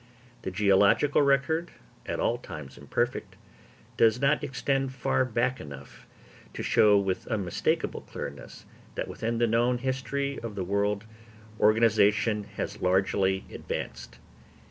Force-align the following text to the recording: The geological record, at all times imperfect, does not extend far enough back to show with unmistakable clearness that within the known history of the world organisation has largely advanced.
The 0.41 0.49
geological 0.49 1.21
record, 1.21 1.69
at 2.07 2.19
all 2.19 2.39
times 2.39 2.75
imperfect, 2.75 3.35
does 3.97 4.19
not 4.19 4.43
extend 4.43 4.93
far 4.93 5.21
enough 5.21 5.35
back 6.49 6.55
to 6.55 6.63
show 6.63 6.97
with 6.97 7.27
unmistakable 7.27 8.01
clearness 8.01 8.65
that 8.95 9.07
within 9.07 9.37
the 9.37 9.45
known 9.45 9.77
history 9.77 10.39
of 10.39 10.55
the 10.55 10.63
world 10.63 11.05
organisation 11.59 12.45
has 12.55 12.81
largely 12.81 13.43
advanced. 13.53 14.17